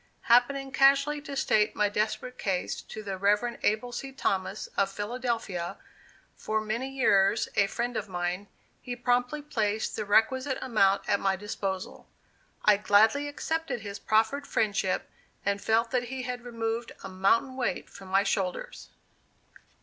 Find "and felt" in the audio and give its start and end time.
15.45-15.91